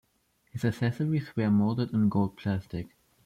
[0.49, 2.87] His accessories were molded in gold plastic.